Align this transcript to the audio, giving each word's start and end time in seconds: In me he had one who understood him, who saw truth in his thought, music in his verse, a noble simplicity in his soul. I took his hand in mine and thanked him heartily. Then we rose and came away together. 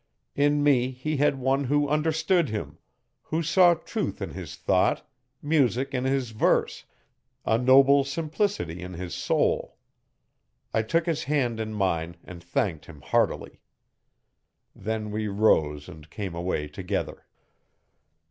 In 0.35 0.63
me 0.63 0.89
he 0.89 1.17
had 1.17 1.37
one 1.37 1.65
who 1.65 1.87
understood 1.87 2.49
him, 2.49 2.79
who 3.21 3.43
saw 3.43 3.75
truth 3.75 4.19
in 4.19 4.31
his 4.31 4.55
thought, 4.55 5.07
music 5.43 5.93
in 5.93 6.05
his 6.05 6.31
verse, 6.31 6.85
a 7.45 7.59
noble 7.59 8.03
simplicity 8.03 8.81
in 8.81 8.95
his 8.95 9.13
soul. 9.13 9.77
I 10.73 10.81
took 10.81 11.05
his 11.05 11.25
hand 11.25 11.59
in 11.59 11.71
mine 11.75 12.17
and 12.23 12.43
thanked 12.43 12.87
him 12.87 13.01
heartily. 13.01 13.59
Then 14.75 15.11
we 15.11 15.27
rose 15.27 15.87
and 15.87 16.09
came 16.09 16.33
away 16.33 16.67
together. 16.67 17.27